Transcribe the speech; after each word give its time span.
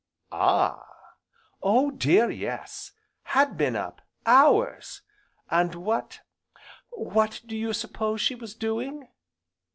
"Ah!" 0.31 0.83
"Oh 1.61 1.91
dear 1.91 2.31
yes! 2.31 2.91
had 3.21 3.55
been 3.55 3.75
up 3.75 4.01
hours! 4.25 5.03
And 5.51 5.75
what 5.75 6.21
what 6.89 7.39
do 7.45 7.55
you 7.55 7.71
suppose 7.71 8.19
she 8.19 8.33
was 8.33 8.55
doing?" 8.55 9.07